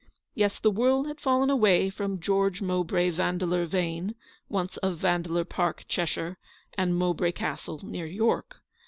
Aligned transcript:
Yes, 0.33 0.57
the 0.59 0.71
world 0.71 1.05
had 1.05 1.21
fallen 1.21 1.51
away 1.51 1.91
from 1.91 2.19
George 2.19 2.59
Mowbray 2.59 3.11
Vandeleur 3.11 3.67
Vane, 3.67 4.15
once 4.49 4.77
of 4.77 4.97
Vandeleur 4.97 5.45
Park, 5.45 5.85
Cheshire, 5.87 6.39
and 6.75 6.95
Mowbray 6.95 7.33
Castle, 7.33 7.79
near 7.83 8.07
York. 8.07 8.55